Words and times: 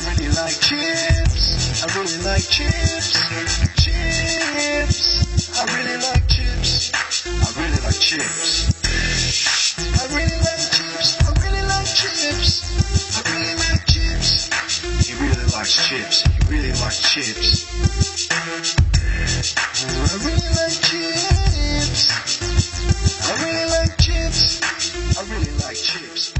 I 0.00 0.14
really 0.16 0.32
like 0.32 0.56
chips. 0.60 1.82
I 1.82 1.86
really 1.92 2.16
like 2.24 2.48
chips. 2.48 3.12
Chips. 3.76 4.96
I 5.52 5.64
really 5.76 5.96
like 6.00 6.26
chips. 6.26 6.90
I 7.28 7.44
really 7.60 7.80
like 7.84 8.00
chips. 8.00 8.72
I 9.76 10.08
really 10.16 10.40
like 10.40 10.72
chips. 10.72 11.20
I 11.20 11.36
really 11.36 11.64
like 11.68 11.92
chips. 11.92 12.56
I 13.12 13.20
really 13.28 13.54
like 13.60 13.84
chips. 13.84 14.48
He 15.06 15.12
really 15.20 15.44
likes 15.52 15.76
chips. 15.84 16.24
He 16.24 16.40
really 16.48 16.72
likes 16.80 17.00
chips. 17.04 17.68
I 18.30 18.48
really 20.24 20.48
like 20.56 20.80
chips. 20.80 21.20
I 23.20 23.36
really 23.44 23.66
like 23.68 23.92
chips. 23.98 24.60
I 25.18 25.22
really 25.28 25.52
like 25.60 25.76
chips. 25.76 26.32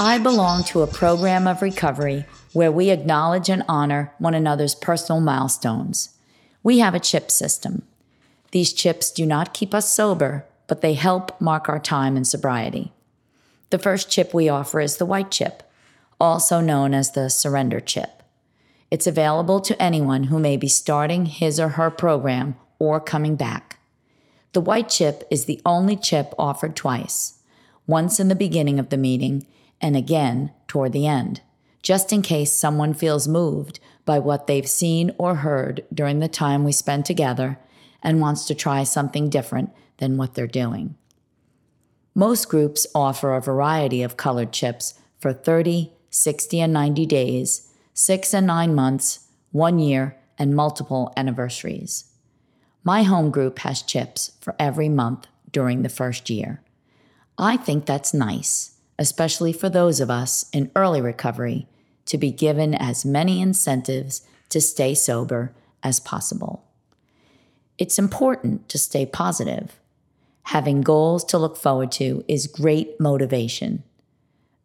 I 0.00 0.18
belong 0.18 0.64
to 0.64 0.80
a 0.80 0.86
program 0.86 1.46
of 1.46 1.60
recovery 1.60 2.24
where 2.56 2.72
we 2.72 2.88
acknowledge 2.88 3.50
and 3.50 3.62
honor 3.68 4.14
one 4.16 4.32
another's 4.32 4.74
personal 4.74 5.20
milestones. 5.20 6.16
We 6.62 6.78
have 6.78 6.94
a 6.94 6.98
chip 6.98 7.30
system. 7.30 7.82
These 8.50 8.72
chips 8.72 9.10
do 9.10 9.26
not 9.26 9.52
keep 9.52 9.74
us 9.74 9.92
sober, 9.92 10.46
but 10.66 10.80
they 10.80 10.94
help 10.94 11.38
mark 11.38 11.68
our 11.68 11.78
time 11.78 12.16
in 12.16 12.24
sobriety. 12.24 12.94
The 13.68 13.78
first 13.78 14.10
chip 14.10 14.32
we 14.32 14.48
offer 14.48 14.80
is 14.80 14.96
the 14.96 15.04
white 15.04 15.30
chip, 15.30 15.64
also 16.18 16.62
known 16.62 16.94
as 16.94 17.10
the 17.10 17.28
surrender 17.28 17.78
chip. 17.78 18.22
It's 18.90 19.06
available 19.06 19.60
to 19.60 19.82
anyone 19.82 20.24
who 20.24 20.38
may 20.38 20.56
be 20.56 20.66
starting 20.66 21.26
his 21.26 21.60
or 21.60 21.68
her 21.68 21.90
program 21.90 22.56
or 22.78 23.00
coming 23.00 23.36
back. 23.36 23.80
The 24.54 24.62
white 24.62 24.88
chip 24.88 25.28
is 25.30 25.44
the 25.44 25.60
only 25.66 25.94
chip 25.94 26.32
offered 26.38 26.74
twice, 26.74 27.38
once 27.86 28.18
in 28.18 28.28
the 28.28 28.34
beginning 28.34 28.78
of 28.78 28.88
the 28.88 28.96
meeting 28.96 29.46
and 29.78 29.94
again 29.94 30.52
toward 30.66 30.94
the 30.94 31.06
end, 31.06 31.42
just 31.86 32.12
in 32.12 32.20
case 32.20 32.50
someone 32.50 32.92
feels 32.92 33.28
moved 33.28 33.78
by 34.04 34.18
what 34.18 34.48
they've 34.48 34.68
seen 34.68 35.14
or 35.18 35.36
heard 35.36 35.84
during 35.94 36.18
the 36.18 36.26
time 36.26 36.64
we 36.64 36.72
spend 36.72 37.04
together 37.04 37.60
and 38.02 38.20
wants 38.20 38.44
to 38.44 38.56
try 38.56 38.82
something 38.82 39.30
different 39.30 39.70
than 39.98 40.16
what 40.16 40.34
they're 40.34 40.48
doing. 40.48 40.96
Most 42.12 42.48
groups 42.48 42.88
offer 42.92 43.32
a 43.32 43.40
variety 43.40 44.02
of 44.02 44.16
colored 44.16 44.50
chips 44.50 44.94
for 45.20 45.32
30, 45.32 45.92
60, 46.10 46.60
and 46.60 46.72
90 46.72 47.06
days, 47.06 47.72
6 47.94 48.34
and 48.34 48.48
9 48.48 48.74
months, 48.74 49.28
1 49.52 49.78
year, 49.78 50.16
and 50.40 50.56
multiple 50.56 51.12
anniversaries. 51.16 52.06
My 52.82 53.04
home 53.04 53.30
group 53.30 53.60
has 53.60 53.80
chips 53.80 54.32
for 54.40 54.56
every 54.58 54.88
month 54.88 55.28
during 55.52 55.82
the 55.82 55.88
first 55.88 56.30
year. 56.30 56.64
I 57.38 57.56
think 57.56 57.86
that's 57.86 58.12
nice, 58.12 58.72
especially 58.98 59.52
for 59.52 59.68
those 59.68 60.00
of 60.00 60.10
us 60.10 60.50
in 60.52 60.72
early 60.74 61.00
recovery, 61.00 61.68
to 62.06 62.18
be 62.18 62.30
given 62.30 62.74
as 62.74 63.04
many 63.04 63.40
incentives 63.40 64.22
to 64.48 64.60
stay 64.60 64.94
sober 64.94 65.52
as 65.82 66.00
possible. 66.00 66.64
It's 67.78 67.98
important 67.98 68.68
to 68.70 68.78
stay 68.78 69.04
positive. 69.04 69.78
Having 70.44 70.82
goals 70.82 71.24
to 71.24 71.38
look 71.38 71.56
forward 71.56 71.92
to 71.92 72.24
is 72.26 72.46
great 72.46 72.98
motivation. 73.00 73.82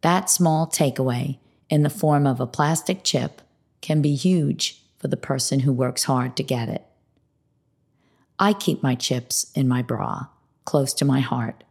That 0.02 0.30
small 0.30 0.68
takeaway 0.68 1.38
in 1.70 1.84
the 1.84 1.90
form 1.90 2.26
of 2.26 2.40
a 2.40 2.48
plastic 2.48 3.04
chip 3.04 3.42
can 3.82 4.02
be 4.02 4.16
huge 4.16 4.84
for 5.00 5.08
the 5.08 5.18
person 5.18 5.62
who 5.62 5.74
works 5.74 6.04
hard 6.04 6.38
to 6.38 6.44
get 6.44 6.70
it. 6.70 6.86
I 8.38 8.54
keep 8.54 8.82
my 8.82 8.96
chips 8.96 9.52
in 9.56 9.68
my 9.68 9.82
bra, 9.82 10.28
close 10.66 10.94
to 10.96 11.06
my 11.06 11.20
heart. 11.20 11.64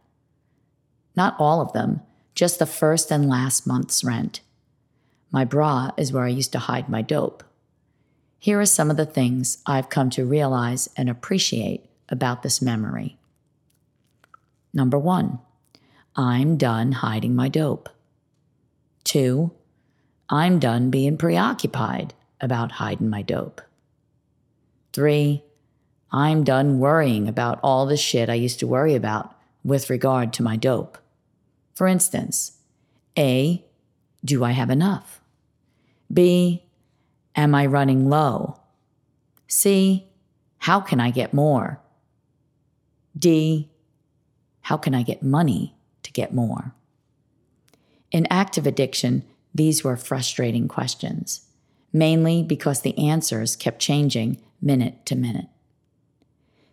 Not 1.15 1.35
all 1.39 1.61
of 1.61 1.73
them, 1.73 2.01
just 2.35 2.59
the 2.59 2.65
first 2.65 3.11
and 3.11 3.27
last 3.27 3.67
month's 3.67 4.03
rent. 4.03 4.41
My 5.31 5.45
bra 5.45 5.91
is 5.97 6.11
where 6.11 6.25
I 6.25 6.29
used 6.29 6.51
to 6.51 6.59
hide 6.59 6.89
my 6.89 7.01
dope. 7.01 7.43
Here 8.37 8.59
are 8.59 8.65
some 8.65 8.91
of 8.91 8.97
the 8.97 9.05
things 9.05 9.59
I've 9.65 9.89
come 9.89 10.09
to 10.11 10.25
realize 10.25 10.89
and 10.97 11.09
appreciate 11.09 11.85
about 12.09 12.43
this 12.43 12.61
memory. 12.61 13.17
Number 14.73 14.99
one, 14.99 15.39
I'm 16.15 16.57
done 16.57 16.91
hiding 16.91 17.35
my 17.35 17.47
dope. 17.47 17.87
Two, 19.03 19.51
I'm 20.29 20.59
done 20.59 20.89
being 20.89 21.17
preoccupied 21.17 22.13
about 22.41 22.73
hiding 22.73 23.09
my 23.09 23.21
dope. 23.21 23.61
Three, 24.91 25.43
I'm 26.11 26.43
done 26.43 26.79
worrying 26.79 27.29
about 27.29 27.59
all 27.63 27.85
the 27.85 27.95
shit 27.95 28.29
I 28.29 28.33
used 28.33 28.59
to 28.59 28.67
worry 28.67 28.95
about 28.95 29.33
with 29.63 29.89
regard 29.89 30.33
to 30.33 30.43
my 30.43 30.57
dope. 30.57 30.97
For 31.73 31.87
instance, 31.87 32.53
A, 33.17 33.63
do 34.23 34.43
I 34.43 34.51
have 34.51 34.69
enough? 34.69 35.20
B, 36.11 36.63
am 37.35 37.55
I 37.55 37.65
running 37.65 38.09
low? 38.09 38.59
C, 39.47 40.07
how 40.59 40.79
can 40.79 40.99
I 40.99 41.11
get 41.11 41.33
more? 41.33 41.79
D, 43.17 43.69
how 44.61 44.77
can 44.77 44.93
I 44.93 45.03
get 45.03 45.23
money 45.23 45.75
to 46.03 46.11
get 46.11 46.33
more? 46.33 46.73
In 48.11 48.27
active 48.29 48.67
addiction, 48.67 49.23
these 49.53 49.83
were 49.83 49.97
frustrating 49.97 50.67
questions, 50.67 51.47
mainly 51.91 52.43
because 52.43 52.81
the 52.81 52.97
answers 52.97 53.55
kept 53.55 53.79
changing 53.79 54.41
minute 54.61 55.05
to 55.05 55.15
minute. 55.15 55.47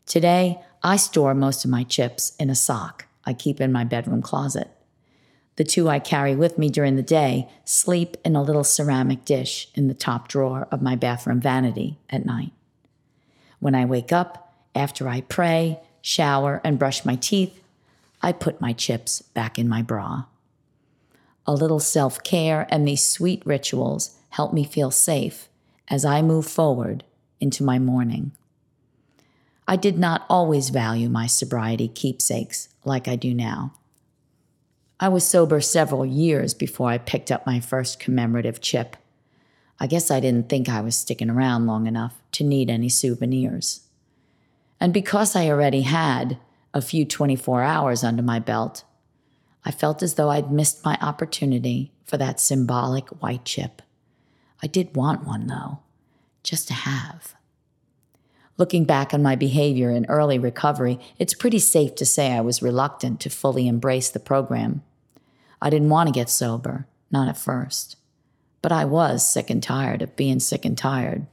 Today, 0.07 0.61
I 0.83 0.97
store 0.97 1.35
most 1.35 1.65
of 1.65 1.71
my 1.71 1.83
chips 1.83 2.35
in 2.39 2.51
a 2.51 2.55
sock 2.55 3.07
I 3.25 3.35
keep 3.35 3.61
in 3.61 3.73
my 3.73 3.85
bedroom 3.85 4.23
closet. 4.23 4.71
The 5.59 5.65
two 5.65 5.89
I 5.89 5.99
carry 5.99 6.37
with 6.37 6.57
me 6.57 6.71
during 6.71 6.95
the 6.95 7.03
day 7.03 7.49
sleep 7.65 8.17
in 8.25 8.37
a 8.37 8.43
little 8.43 8.63
ceramic 8.63 9.25
dish 9.25 9.69
in 9.75 9.89
the 9.89 9.93
top 9.93 10.29
drawer 10.29 10.69
of 10.71 10.83
my 10.83 10.95
bathroom 10.95 11.41
vanity 11.41 11.99
at 12.09 12.25
night. 12.25 12.53
When 13.59 13.75
I 13.75 13.85
wake 13.85 14.13
up, 14.13 14.55
after 14.77 15.09
I 15.09 15.23
pray, 15.23 15.81
shower, 16.01 16.61
and 16.63 16.79
brush 16.79 17.05
my 17.05 17.17
teeth, 17.17 17.61
I 18.23 18.31
put 18.31 18.61
my 18.61 18.73
chips 18.73 19.21
back 19.21 19.59
in 19.59 19.69
my 19.69 19.83
bra. 19.83 20.27
A 21.45 21.55
little 21.55 21.81
self 21.81 22.23
care 22.23 22.69
and 22.71 22.87
these 22.87 23.05
sweet 23.05 23.45
rituals 23.45 24.17
help 24.29 24.53
me 24.53 24.63
feel 24.63 24.93
safe 24.93 25.49
as 25.89 26.05
I 26.05 26.23
move 26.23 26.47
forward 26.47 27.03
into 27.41 27.65
my 27.65 27.81
morning. 27.81 28.31
I 29.67 29.75
did 29.75 29.99
not 29.99 30.25
always 30.31 30.69
value 30.69 31.09
my 31.09 31.27
sobriety 31.27 31.89
keepsakes 31.89 32.69
like 32.85 33.09
I 33.09 33.17
do 33.17 33.35
now. 33.35 33.73
I 35.01 35.09
was 35.09 35.25
sober 35.25 35.61
several 35.61 36.05
years 36.05 36.55
before 36.55 36.91
I 36.91 36.99
picked 36.99 37.31
up 37.31 37.47
my 37.47 37.61
first 37.61 38.01
commemorative 38.01 38.61
chip. 38.61 38.97
I 39.79 39.87
guess 39.87 40.11
I 40.11 40.19
didn't 40.19 40.49
think 40.49 40.69
I 40.69 40.81
was 40.81 40.97
sticking 40.97 41.31
around 41.31 41.67
long 41.67 41.87
enough 41.87 42.21
to 42.33 42.43
need 42.43 42.69
any 42.69 42.89
souvenirs. 42.89 43.83
And 44.81 44.93
because 44.93 45.37
I 45.37 45.49
already 45.49 45.83
had 45.83 46.39
a 46.75 46.83
few 46.83 47.05
24 47.05 47.63
hours 47.63 48.03
under 48.03 48.23
my 48.23 48.41
belt, 48.41 48.83
I 49.65 49.71
felt 49.71 50.03
as 50.03 50.15
though 50.15 50.31
I'd 50.31 50.51
missed 50.51 50.85
my 50.85 50.99
opportunity 51.01 51.93
for 52.05 52.17
that 52.17 52.41
symbolic 52.41 53.09
white 53.23 53.45
chip. 53.45 53.83
I 54.63 54.67
did 54.67 54.97
want 54.97 55.25
one, 55.25 55.47
though, 55.47 55.79
just 56.43 56.67
to 56.69 56.75
have. 56.75 57.37
Looking 58.57 58.85
back 58.85 59.15
on 59.15 59.23
my 59.23 59.37
behavior 59.37 59.93
in 59.93 60.07
early 60.07 60.41
recovery, 60.41 60.99
it's 61.21 61.35
pretty 61.35 61.61
safe 61.61 61.95
to 61.95 62.05
say 62.05 62.33
I 62.33 62.41
was 62.41 62.63
reluctant 62.63 63.21
to 63.21 63.31
fully 63.31 63.69
embrace 63.69 64.09
the 64.09 64.19
program. 64.19 64.83
I 65.61 65.71
didn't 65.71 65.91
want 65.91 66.09
to 66.09 66.13
get 66.13 66.31
sober, 66.31 66.87
not 67.11 67.29
at 67.29 67.37
first. 67.37 67.97
But 68.63 68.73
I 68.73 68.85
was 68.85 69.29
sick 69.29 69.51
and 69.51 69.63
tired 69.63 70.03
of 70.03 70.17
being 70.17 70.41
sick 70.41 70.65
and 70.65 70.77
tired. 70.77 71.27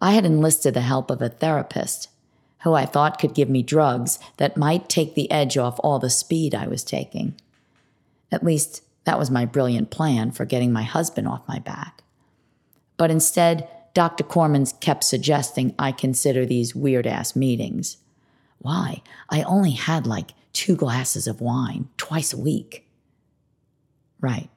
I 0.00 0.12
had 0.12 0.24
enlisted 0.24 0.74
the 0.74 0.80
help 0.80 1.10
of 1.10 1.20
a 1.20 1.28
therapist 1.28 2.08
who 2.62 2.74
I 2.74 2.86
thought 2.86 3.18
could 3.18 3.34
give 3.34 3.48
me 3.48 3.62
drugs 3.62 4.18
that 4.36 4.56
might 4.56 4.88
take 4.88 5.14
the 5.14 5.30
edge 5.30 5.56
off 5.56 5.80
all 5.82 5.98
the 5.98 6.10
speed 6.10 6.54
I 6.54 6.66
was 6.66 6.84
taking. 6.84 7.34
At 8.30 8.44
least, 8.44 8.82
that 9.04 9.18
was 9.18 9.30
my 9.30 9.44
brilliant 9.44 9.90
plan 9.90 10.30
for 10.30 10.44
getting 10.44 10.72
my 10.72 10.82
husband 10.82 11.26
off 11.26 11.48
my 11.48 11.58
back. 11.58 12.02
But 12.96 13.10
instead, 13.10 13.68
Dr. 13.94 14.24
Cormans 14.24 14.78
kept 14.80 15.04
suggesting 15.04 15.74
I 15.78 15.90
consider 15.92 16.44
these 16.44 16.74
weird 16.74 17.06
ass 17.06 17.34
meetings. 17.34 17.96
Why? 18.58 19.02
I 19.30 19.42
only 19.42 19.72
had 19.72 20.06
like 20.06 20.32
two 20.52 20.76
glasses 20.76 21.26
of 21.26 21.40
wine 21.40 21.88
twice 21.96 22.32
a 22.32 22.40
week. 22.40 22.86
Right. 24.20 24.50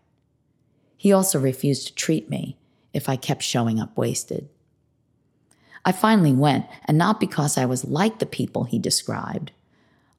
He 0.97 1.11
also 1.11 1.39
refused 1.39 1.87
to 1.87 1.95
treat 1.95 2.29
me 2.29 2.57
if 2.93 3.09
I 3.09 3.15
kept 3.15 3.43
showing 3.43 3.79
up 3.79 3.97
wasted. 3.97 4.49
I 5.85 5.91
finally 5.91 6.33
went, 6.33 6.65
and 6.85 6.97
not 6.97 7.19
because 7.19 7.57
I 7.57 7.65
was 7.65 7.83
like 7.83 8.19
the 8.19 8.25
people 8.25 8.63
he 8.63 8.79
described. 8.79 9.51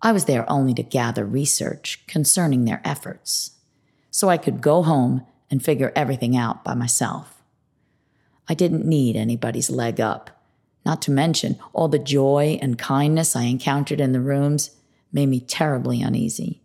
I 0.02 0.12
was 0.12 0.26
there 0.26 0.50
only 0.50 0.74
to 0.74 0.82
gather 0.82 1.24
research 1.24 2.04
concerning 2.06 2.64
their 2.64 2.82
efforts, 2.84 3.52
so 4.10 4.28
I 4.28 4.36
could 4.36 4.60
go 4.60 4.82
home 4.82 5.26
and 5.50 5.64
figure 5.64 5.92
everything 5.96 6.36
out 6.36 6.64
by 6.64 6.74
myself. 6.74 7.42
I 8.46 8.52
didn't 8.52 8.84
need 8.84 9.16
anybody's 9.16 9.70
leg 9.70 10.00
up, 10.00 10.42
not 10.84 11.00
to 11.02 11.10
mention 11.10 11.58
all 11.72 11.88
the 11.88 11.98
joy 11.98 12.58
and 12.60 12.78
kindness 12.78 13.34
I 13.34 13.44
encountered 13.44 14.00
in 14.00 14.12
the 14.12 14.20
rooms 14.20 14.70
made 15.12 15.30
me 15.30 15.40
terribly 15.40 16.02
uneasy. 16.02 16.60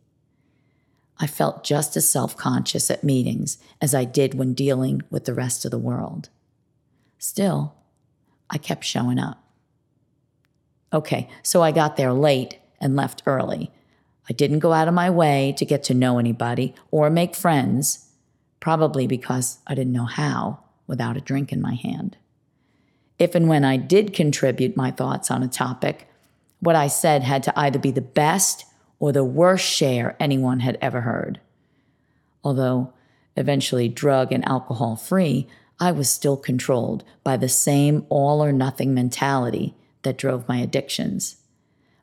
I 1.19 1.27
felt 1.27 1.63
just 1.63 1.97
as 1.97 2.09
self 2.09 2.37
conscious 2.37 2.89
at 2.89 3.03
meetings 3.03 3.57
as 3.81 3.93
I 3.93 4.05
did 4.05 4.33
when 4.33 4.53
dealing 4.53 5.01
with 5.09 5.25
the 5.25 5.33
rest 5.33 5.65
of 5.65 5.71
the 5.71 5.77
world. 5.77 6.29
Still, 7.17 7.75
I 8.49 8.57
kept 8.57 8.85
showing 8.85 9.19
up. 9.19 9.43
Okay, 10.93 11.29
so 11.43 11.61
I 11.61 11.71
got 11.71 11.97
there 11.97 12.13
late 12.13 12.57
and 12.79 12.95
left 12.95 13.23
early. 13.25 13.71
I 14.29 14.33
didn't 14.33 14.59
go 14.59 14.73
out 14.73 14.87
of 14.87 14.93
my 14.93 15.09
way 15.09 15.53
to 15.57 15.65
get 15.65 15.83
to 15.85 15.93
know 15.93 16.17
anybody 16.17 16.73
or 16.91 17.09
make 17.09 17.35
friends, 17.35 18.07
probably 18.59 19.05
because 19.05 19.59
I 19.67 19.75
didn't 19.75 19.93
know 19.93 20.05
how 20.05 20.59
without 20.87 21.17
a 21.17 21.21
drink 21.21 21.51
in 21.51 21.61
my 21.61 21.75
hand. 21.75 22.17
If 23.17 23.35
and 23.35 23.49
when 23.49 23.65
I 23.65 23.75
did 23.75 24.13
contribute 24.13 24.77
my 24.77 24.91
thoughts 24.91 25.29
on 25.29 25.43
a 25.43 25.47
topic, 25.47 26.07
what 26.61 26.75
I 26.75 26.87
said 26.87 27.23
had 27.23 27.43
to 27.43 27.59
either 27.59 27.79
be 27.79 27.91
the 27.91 28.01
best 28.01 28.65
or 28.99 29.11
the 29.11 29.23
worst 29.23 29.65
share 29.65 30.15
anyone 30.19 30.59
had 30.59 30.77
ever 30.81 31.01
heard. 31.01 31.39
Although 32.43 32.93
eventually 33.35 33.87
drug 33.87 34.31
and 34.31 34.45
alcohol 34.47 34.95
free, 34.95 35.47
I 35.79 35.91
was 35.91 36.09
still 36.09 36.35
controlled 36.37 37.03
by 37.23 37.37
the 37.37 37.49
same 37.49 38.05
all 38.09 38.43
or 38.43 38.51
nothing 38.51 38.93
mentality 38.93 39.75
that 40.03 40.17
drove 40.17 40.47
my 40.47 40.57
addictions. 40.57 41.37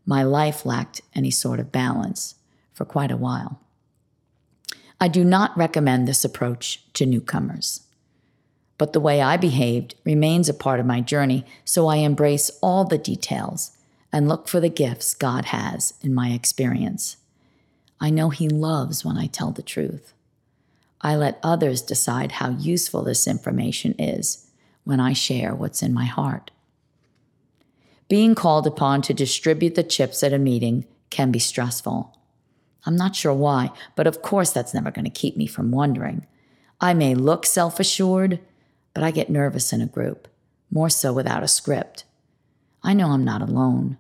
My 0.07 0.23
life 0.23 0.65
lacked 0.65 1.03
any 1.15 1.31
sort 1.31 1.61
of 1.61 1.73
balance 1.73 2.37
for 2.73 2.85
quite 2.85 3.11
a 3.11 3.17
while. 3.17 3.61
I 4.99 5.09
do 5.09 5.25
not 5.25 5.57
recommend 5.57 6.09
this 6.09 6.25
approach 6.25 6.83
to 6.95 7.05
newcomers. 7.05 7.83
But 8.79 8.93
the 8.93 9.01
way 9.01 9.21
I 9.21 9.37
behaved 9.37 9.95
remains 10.05 10.49
a 10.49 10.55
part 10.55 10.81
of 10.81 10.87
my 10.87 11.01
journey, 11.01 11.45
so 11.65 11.87
I 11.87 11.97
embrace 11.97 12.51
all 12.63 12.85
the 12.85 12.99
details 12.99 13.76
and 14.17 14.31
look 14.31 14.49
for 14.49 14.61
the 14.61 14.71
gifts 14.71 15.13
God 15.13 15.45
has 15.45 15.93
in 16.01 16.15
my 16.15 16.31
experience. 16.31 17.19
I 18.01 18.09
know 18.09 18.31
He 18.31 18.49
loves 18.49 19.05
when 19.05 19.19
I 19.19 19.27
tell 19.27 19.51
the 19.51 19.61
truth. 19.61 20.15
I 21.03 21.17
let 21.17 21.39
others 21.43 21.83
decide 21.83 22.33
how 22.33 22.53
useful 22.53 23.03
this 23.03 23.27
information 23.27 23.95
is 23.99 24.47
when 24.85 25.01
I 25.01 25.13
share 25.13 25.55
what's 25.55 25.83
in 25.83 25.93
my 25.93 26.07
heart. 26.07 26.51
Being 28.09 28.35
called 28.35 28.67
upon 28.67 29.03
to 29.03 29.13
distribute 29.13 29.75
the 29.75 29.83
chips 29.83 30.23
at 30.23 30.33
a 30.33 30.39
meeting 30.39 30.87
can 31.11 31.31
be 31.31 31.39
stressful. 31.39 32.19
I'm 32.87 32.97
not 32.97 33.17
sure 33.17 33.35
why, 33.35 33.71
but 33.97 34.07
of 34.07 34.23
course 34.23 34.51
that's 34.51 34.73
never 34.73 34.91
going 34.91 35.05
to 35.05 35.11
keep 35.11 35.37
me 35.37 35.47
from 35.47 35.73
wondering. 35.73 36.27
I 36.81 36.95
may 36.95 37.15
look 37.15 37.45
self 37.45 37.79
assured, 37.79 38.41
but 38.95 39.05
I 39.05 39.11
get 39.11 39.29
nervous 39.29 39.75
in 39.75 39.83
a 39.83 39.87
group, 39.87 40.27
more 40.71 40.89
so 40.89 41.13
without 41.13 41.43
a 41.43 41.49
script. 41.49 42.05
I 42.83 42.95
know 42.95 43.11
I'm 43.11 43.25
not 43.27 43.43
alone. 43.43 43.99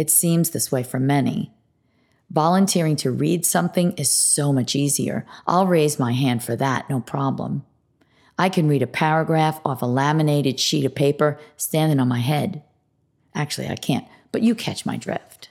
It 0.00 0.08
seems 0.08 0.48
this 0.48 0.72
way 0.72 0.82
for 0.82 0.98
many. 0.98 1.52
Volunteering 2.30 2.96
to 2.96 3.10
read 3.10 3.44
something 3.44 3.92
is 3.98 4.10
so 4.10 4.50
much 4.50 4.74
easier. 4.74 5.26
I'll 5.46 5.66
raise 5.66 5.98
my 5.98 6.12
hand 6.12 6.42
for 6.42 6.56
that, 6.56 6.88
no 6.88 7.00
problem. 7.00 7.66
I 8.38 8.48
can 8.48 8.66
read 8.66 8.80
a 8.80 8.86
paragraph 8.86 9.60
off 9.62 9.82
a 9.82 9.86
laminated 9.86 10.58
sheet 10.58 10.86
of 10.86 10.94
paper 10.94 11.38
standing 11.58 12.00
on 12.00 12.08
my 12.08 12.20
head. 12.20 12.62
Actually, 13.34 13.68
I 13.68 13.76
can't, 13.76 14.08
but 14.32 14.40
you 14.40 14.54
catch 14.54 14.86
my 14.86 14.96
drift. 14.96 15.50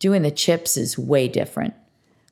Doing 0.00 0.22
the 0.22 0.32
chips 0.32 0.76
is 0.76 0.98
way 0.98 1.28
different. 1.28 1.74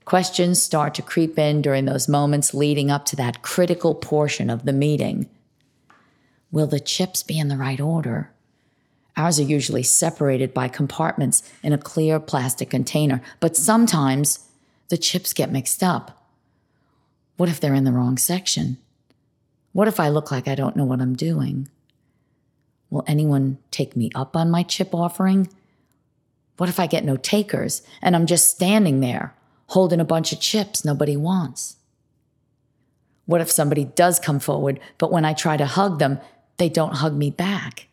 Questions 0.05 0.61
start 0.61 0.97
to 0.97 1.03
creep 1.03 1.39
in 1.39 1.63
during 1.63 1.85
those 1.85 2.09
moments 2.09 2.53
leading 2.53 2.91
up 2.91 3.05
to 3.05 3.15
that 3.15 3.43
critical 3.43 3.95
portion 3.95 4.51
of 4.51 4.65
the 4.65 4.73
meeting. 4.73 5.29
Will 6.51 6.67
the 6.67 6.81
chips 6.81 7.23
be 7.23 7.39
in 7.39 7.47
the 7.47 7.57
right 7.57 7.81
order? 7.81 8.33
Ours 9.17 9.41
are 9.41 9.45
usually 9.45 9.83
separated 9.83 10.53
by 10.53 10.69
compartments 10.69 11.43
in 11.63 11.73
a 11.73 11.79
clear 11.79 12.21
plastic 12.21 12.69
container, 12.69 13.23
but 13.41 13.57
sometimes 13.57 14.47
the 14.89 14.99
chips 14.99 15.33
get 15.33 15.51
mixed 15.51 15.83
up. 15.83 16.29
What 17.37 17.49
if 17.49 17.59
they're 17.59 17.75
in 17.75 17.85
the 17.85 17.93
wrong 17.93 18.19
section? 18.19 18.77
What 19.73 19.89
if 19.89 19.99
I 19.99 20.09
look 20.09 20.31
like 20.31 20.49
I 20.49 20.55
don't 20.55 20.77
know 20.77 20.85
what 20.85 21.01
I'm 21.01 21.17
doing? 21.17 21.69
Will 22.91 23.05
anyone 23.07 23.59
take 23.71 23.97
me 23.97 24.11
up 24.15 24.37
on 24.37 24.51
my 24.51 24.63
chip 24.63 24.95
offering? 24.95 25.49
What 26.57 26.69
if 26.69 26.79
I 26.79 26.87
get 26.87 27.05
no 27.05 27.17
takers 27.17 27.83
and 28.01 28.15
I'm 28.15 28.27
just 28.27 28.51
standing 28.51 29.01
there 29.01 29.35
holding 29.69 30.01
a 30.01 30.05
bunch 30.05 30.33
of 30.33 30.41
chips 30.41 30.85
nobody 30.85 31.17
wants? 31.17 31.77
What 33.25 33.41
if 33.41 33.51
somebody 33.51 33.85
does 33.85 34.21
come 34.21 34.39
forward, 34.39 34.79
but 34.99 35.11
when 35.11 35.25
I 35.25 35.33
try 35.33 35.57
to 35.57 35.67
hug 35.67 35.99
them, 35.99 36.21
they 36.59 36.69
don't 36.69 36.95
hug 36.95 37.15
me 37.15 37.31
back? 37.31 37.89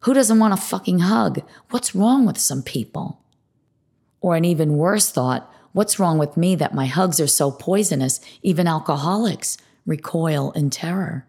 Who 0.00 0.14
doesn't 0.14 0.38
want 0.38 0.54
a 0.54 0.58
fucking 0.58 1.00
hug? 1.00 1.42
What's 1.70 1.94
wrong 1.94 2.26
with 2.26 2.38
some 2.38 2.62
people? 2.62 3.20
Or 4.20 4.36
an 4.36 4.44
even 4.44 4.76
worse 4.76 5.10
thought, 5.10 5.52
what's 5.72 5.98
wrong 5.98 6.18
with 6.18 6.36
me 6.36 6.54
that 6.56 6.74
my 6.74 6.86
hugs 6.86 7.20
are 7.20 7.26
so 7.26 7.50
poisonous, 7.50 8.20
even 8.42 8.66
alcoholics 8.66 9.56
recoil 9.84 10.52
in 10.52 10.70
terror? 10.70 11.26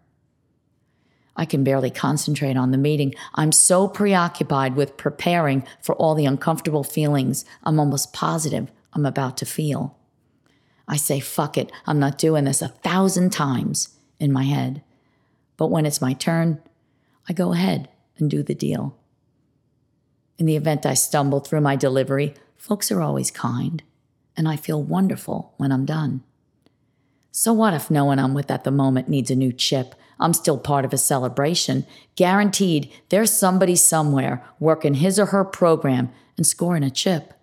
I 1.36 1.44
can 1.44 1.62
barely 1.62 1.90
concentrate 1.90 2.56
on 2.56 2.72
the 2.72 2.78
meeting. 2.78 3.14
I'm 3.34 3.52
so 3.52 3.86
preoccupied 3.86 4.74
with 4.74 4.96
preparing 4.96 5.64
for 5.80 5.94
all 5.94 6.14
the 6.14 6.26
uncomfortable 6.26 6.82
feelings 6.82 7.44
I'm 7.62 7.78
almost 7.78 8.12
positive 8.12 8.70
I'm 8.92 9.06
about 9.06 9.36
to 9.38 9.46
feel. 9.46 9.96
I 10.88 10.96
say, 10.96 11.20
fuck 11.20 11.56
it, 11.56 11.70
I'm 11.86 12.00
not 12.00 12.18
doing 12.18 12.44
this 12.44 12.62
a 12.62 12.68
thousand 12.68 13.30
times 13.30 13.90
in 14.18 14.32
my 14.32 14.44
head. 14.44 14.82
But 15.56 15.70
when 15.70 15.86
it's 15.86 16.00
my 16.00 16.14
turn, 16.14 16.60
I 17.28 17.32
go 17.34 17.52
ahead 17.52 17.88
and 18.18 18.30
do 18.30 18.42
the 18.42 18.54
deal. 18.54 18.96
In 20.38 20.46
the 20.46 20.56
event 20.56 20.86
I 20.86 20.94
stumble 20.94 21.40
through 21.40 21.60
my 21.60 21.76
delivery, 21.76 22.34
folks 22.56 22.92
are 22.92 23.02
always 23.02 23.30
kind, 23.30 23.82
and 24.36 24.48
I 24.48 24.56
feel 24.56 24.82
wonderful 24.82 25.54
when 25.56 25.72
I'm 25.72 25.84
done. 25.84 26.22
So, 27.30 27.52
what 27.52 27.74
if 27.74 27.90
no 27.90 28.04
one 28.04 28.18
I'm 28.18 28.34
with 28.34 28.50
at 28.50 28.64
the 28.64 28.70
moment 28.70 29.08
needs 29.08 29.30
a 29.30 29.36
new 29.36 29.52
chip? 29.52 29.94
I'm 30.20 30.32
still 30.32 30.58
part 30.58 30.84
of 30.84 30.92
a 30.92 30.98
celebration. 30.98 31.86
Guaranteed, 32.16 32.90
there's 33.10 33.30
somebody 33.30 33.76
somewhere 33.76 34.44
working 34.58 34.94
his 34.94 35.18
or 35.18 35.26
her 35.26 35.44
program 35.44 36.10
and 36.36 36.46
scoring 36.46 36.82
a 36.82 36.90
chip. 36.90 37.34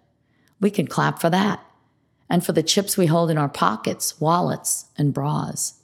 We 0.59 0.69
can 0.69 0.87
clap 0.87 1.19
for 1.19 1.29
that. 1.29 1.61
And 2.29 2.45
for 2.45 2.53
the 2.53 2.63
chips 2.63 2.97
we 2.97 3.05
hold 3.05 3.29
in 3.29 3.37
our 3.37 3.49
pockets, 3.49 4.19
wallets, 4.19 4.85
and 4.97 5.13
bras. 5.13 5.75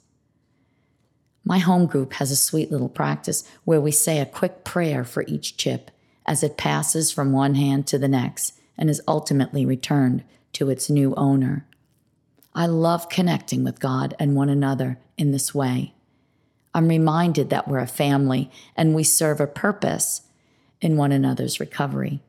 My 1.44 1.58
home 1.58 1.86
group 1.86 2.14
has 2.14 2.30
a 2.30 2.36
sweet 2.36 2.70
little 2.70 2.88
practice 2.88 3.44
where 3.64 3.80
we 3.80 3.90
say 3.90 4.20
a 4.20 4.26
quick 4.26 4.64
prayer 4.64 5.04
for 5.04 5.24
each 5.26 5.56
chip 5.56 5.90
as 6.24 6.42
it 6.42 6.56
passes 6.56 7.10
from 7.10 7.32
one 7.32 7.56
hand 7.56 7.86
to 7.88 7.98
the 7.98 8.08
next 8.08 8.54
and 8.78 8.88
is 8.88 9.02
ultimately 9.08 9.66
returned 9.66 10.22
to 10.52 10.70
its 10.70 10.88
new 10.88 11.14
owner. 11.16 11.66
I 12.54 12.66
love 12.66 13.08
connecting 13.08 13.64
with 13.64 13.80
God 13.80 14.14
and 14.18 14.36
one 14.36 14.48
another 14.48 14.98
in 15.16 15.32
this 15.32 15.54
way. 15.54 15.94
I'm 16.74 16.88
reminded 16.88 17.50
that 17.50 17.66
we're 17.66 17.78
a 17.78 17.86
family 17.86 18.50
and 18.76 18.94
we 18.94 19.04
serve 19.04 19.40
a 19.40 19.46
purpose 19.46 20.22
in 20.80 20.96
one 20.96 21.12
another's 21.12 21.60
recovery. 21.60 22.20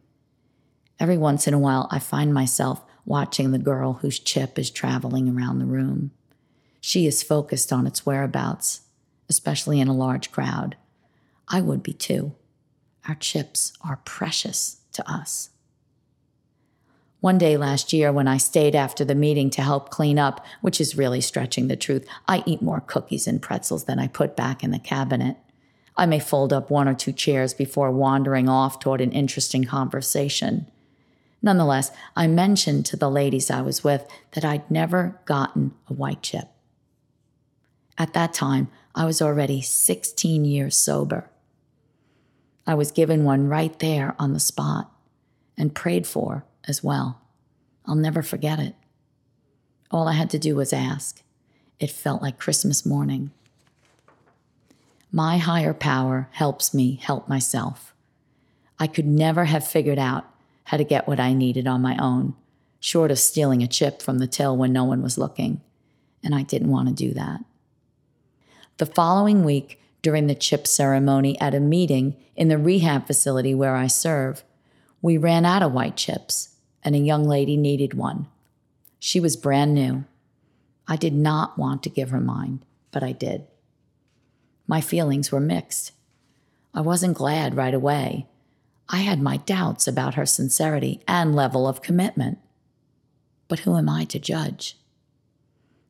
Every 0.99 1.17
once 1.17 1.47
in 1.47 1.53
a 1.53 1.59
while, 1.59 1.88
I 1.91 1.99
find 1.99 2.33
myself 2.33 2.81
watching 3.05 3.51
the 3.51 3.57
girl 3.57 3.93
whose 3.93 4.19
chip 4.19 4.57
is 4.57 4.69
traveling 4.71 5.29
around 5.29 5.59
the 5.59 5.65
room. 5.65 6.11
She 6.79 7.05
is 7.05 7.23
focused 7.23 7.71
on 7.71 7.85
its 7.88 8.05
whereabouts 8.05 8.81
especially 9.33 9.79
in 9.79 9.87
a 9.87 9.95
large 9.95 10.31
crowd. 10.31 10.77
I 11.47 11.59
would 11.59 11.81
be 11.81 11.93
too. 11.93 12.35
Our 13.07 13.15
chips 13.15 13.73
are 13.81 13.99
precious 14.05 14.81
to 14.91 15.11
us. 15.11 15.49
One 17.19 17.39
day 17.39 17.57
last 17.57 17.93
year, 17.93 18.11
when 18.11 18.27
I 18.27 18.37
stayed 18.37 18.75
after 18.75 19.03
the 19.03 19.15
meeting 19.15 19.49
to 19.51 19.63
help 19.63 19.89
clean 19.89 20.19
up, 20.19 20.45
which 20.61 20.79
is 20.79 20.95
really 20.95 21.19
stretching 21.19 21.67
the 21.67 21.75
truth, 21.75 22.05
I 22.27 22.43
eat 22.45 22.61
more 22.61 22.81
cookies 22.81 23.25
and 23.25 23.41
pretzels 23.41 23.85
than 23.85 23.97
I 23.97 24.07
put 24.07 24.35
back 24.35 24.63
in 24.63 24.69
the 24.69 24.77
cabinet. 24.77 25.37
I 25.97 26.05
may 26.05 26.19
fold 26.19 26.53
up 26.53 26.69
one 26.69 26.87
or 26.87 26.93
two 26.93 27.11
chairs 27.11 27.55
before 27.55 27.89
wandering 27.89 28.47
off 28.47 28.79
toward 28.79 29.01
an 29.01 29.11
interesting 29.11 29.63
conversation. 29.63 30.69
Nonetheless, 31.41 31.91
I 32.15 32.27
mentioned 32.27 32.85
to 32.87 32.97
the 32.97 33.09
ladies 33.09 33.49
I 33.49 33.61
was 33.61 33.83
with 33.83 34.05
that 34.33 34.45
I'd 34.45 34.69
never 34.69 35.19
gotten 35.25 35.73
a 35.89 35.93
white 35.93 36.21
chip. 36.21 36.49
At 37.97 38.13
that 38.13 38.33
time, 38.33 38.69
I 38.95 39.05
was 39.05 39.21
already 39.21 39.62
16 39.62 40.45
years 40.45 40.77
sober. 40.77 41.29
I 42.65 42.75
was 42.75 42.91
given 42.91 43.23
one 43.23 43.47
right 43.47 43.77
there 43.79 44.15
on 44.19 44.33
the 44.33 44.39
spot 44.39 44.91
and 45.57 45.75
prayed 45.75 46.05
for 46.07 46.45
as 46.67 46.83
well. 46.83 47.21
I'll 47.85 47.95
never 47.95 48.21
forget 48.21 48.59
it. 48.59 48.75
All 49.91 50.07
I 50.07 50.13
had 50.13 50.29
to 50.31 50.39
do 50.39 50.55
was 50.55 50.73
ask. 50.73 51.21
It 51.79 51.91
felt 51.91 52.21
like 52.21 52.39
Christmas 52.39 52.85
morning. 52.85 53.31
My 55.12 55.38
higher 55.38 55.73
power 55.73 56.29
helps 56.31 56.73
me 56.73 56.95
help 56.95 57.27
myself. 57.27 57.93
I 58.79 58.88
could 58.88 59.05
never 59.05 59.45
have 59.45 59.67
figured 59.67 60.00
out 60.00 60.25
how 60.65 60.77
to 60.77 60.83
get 60.83 61.07
what 61.07 61.19
I 61.19 61.33
needed 61.33 61.67
on 61.67 61.81
my 61.81 61.97
own, 61.97 62.35
short 62.79 63.12
of 63.12 63.19
stealing 63.19 63.62
a 63.62 63.67
chip 63.67 64.01
from 64.01 64.19
the 64.19 64.27
till 64.27 64.55
when 64.55 64.73
no 64.73 64.83
one 64.83 65.03
was 65.03 65.17
looking. 65.17 65.62
And 66.23 66.33
I 66.33 66.43
didn't 66.43 66.71
want 66.71 66.88
to 66.88 66.93
do 66.93 67.13
that. 67.13 67.43
The 68.77 68.85
following 68.87 69.43
week, 69.43 69.79
during 70.01 70.25
the 70.25 70.33
chip 70.33 70.65
ceremony 70.65 71.39
at 71.39 71.53
a 71.53 71.59
meeting 71.59 72.15
in 72.35 72.47
the 72.47 72.57
rehab 72.57 73.05
facility 73.05 73.53
where 73.53 73.75
I 73.75 73.85
serve, 73.85 74.43
we 74.99 75.15
ran 75.15 75.45
out 75.45 75.61
of 75.61 75.73
white 75.73 75.95
chips 75.95 76.55
and 76.81 76.95
a 76.95 76.99
young 76.99 77.23
lady 77.25 77.55
needed 77.55 77.93
one. 77.93 78.27
She 78.99 79.19
was 79.19 79.35
brand 79.35 79.75
new. 79.75 80.05
I 80.87 80.95
did 80.95 81.13
not 81.13 81.57
want 81.57 81.83
to 81.83 81.89
give 81.89 82.09
her 82.09 82.19
mine, 82.19 82.63
but 82.91 83.03
I 83.03 83.11
did. 83.11 83.45
My 84.65 84.81
feelings 84.81 85.31
were 85.31 85.39
mixed. 85.39 85.91
I 86.73 86.81
wasn't 86.81 87.17
glad 87.17 87.55
right 87.55 87.73
away. 87.73 88.27
I 88.89 88.97
had 88.97 89.21
my 89.21 89.37
doubts 89.37 89.87
about 89.87 90.15
her 90.15 90.25
sincerity 90.25 91.01
and 91.07 91.35
level 91.35 91.67
of 91.67 91.83
commitment. 91.83 92.39
But 93.47 93.59
who 93.59 93.77
am 93.77 93.87
I 93.87 94.05
to 94.05 94.19
judge? 94.19 94.77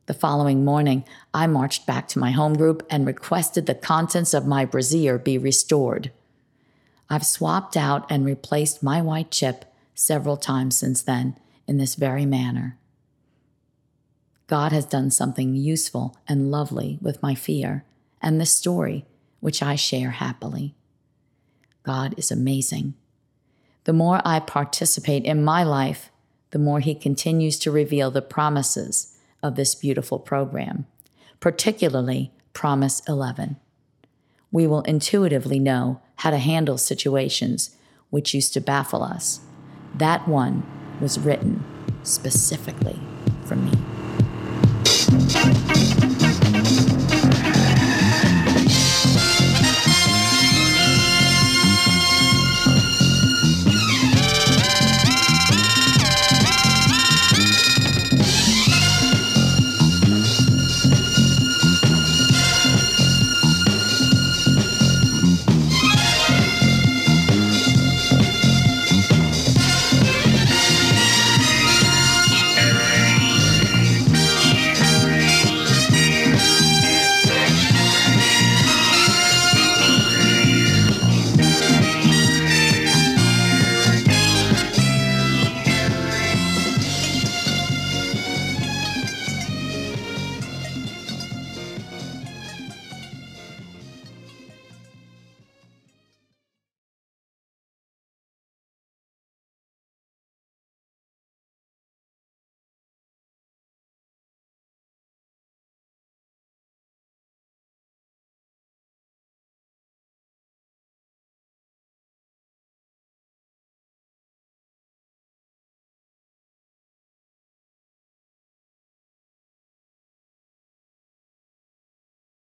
The 0.06 0.14
following 0.14 0.66
morning, 0.66 1.04
I 1.32 1.46
marched 1.46 1.86
back 1.86 2.08
to 2.08 2.18
my 2.18 2.30
home 2.30 2.54
group 2.54 2.86
and 2.90 3.06
requested 3.06 3.64
the 3.64 3.74
contents 3.74 4.34
of 4.34 4.46
my 4.46 4.66
brassiere 4.66 5.18
be 5.18 5.38
restored. 5.38 6.10
I've 7.08 7.24
swapped 7.24 7.74
out 7.74 8.10
and 8.10 8.26
replaced 8.26 8.82
my 8.82 9.00
white 9.00 9.30
chip 9.30 9.64
several 9.94 10.36
times 10.36 10.76
since 10.76 11.00
then 11.00 11.38
in 11.66 11.78
this 11.78 11.94
very 11.94 12.26
manner. 12.26 12.76
God 14.46 14.72
has 14.72 14.84
done 14.84 15.10
something 15.10 15.54
useful 15.54 16.18
and 16.28 16.50
lovely 16.50 16.98
with 17.00 17.22
my 17.22 17.34
fear 17.34 17.84
and 18.20 18.38
this 18.38 18.52
story, 18.52 19.06
which 19.40 19.62
I 19.62 19.74
share 19.74 20.10
happily. 20.10 20.74
God 21.82 22.14
is 22.18 22.30
amazing. 22.30 22.92
The 23.84 23.94
more 23.94 24.20
I 24.22 24.40
participate 24.40 25.24
in 25.24 25.44
my 25.44 25.62
life, 25.62 26.10
the 26.50 26.58
more 26.58 26.80
He 26.80 26.94
continues 26.94 27.58
to 27.60 27.70
reveal 27.70 28.10
the 28.10 28.22
promises 28.22 29.13
of 29.44 29.54
this 29.54 29.74
beautiful 29.74 30.18
program, 30.18 30.86
particularly 31.38 32.32
Promise 32.54 33.02
11. 33.06 33.56
We 34.50 34.66
will 34.66 34.80
intuitively 34.82 35.58
know 35.58 36.00
how 36.16 36.30
to 36.30 36.38
handle 36.38 36.78
situations 36.78 37.76
which 38.10 38.32
used 38.32 38.54
to 38.54 38.60
baffle 38.60 39.02
us. 39.02 39.40
That 39.94 40.26
one 40.26 40.64
was 41.00 41.20
written 41.20 41.62
specifically 42.02 42.98
for 43.44 43.56
me. 43.56 43.72